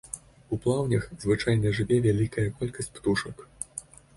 У 0.55 0.57
плаўнях 0.63 1.03
звычайна 1.25 1.73
жыве 1.81 1.99
вялікая 2.07 2.47
колькасць 2.59 2.93
птушак. 2.97 3.49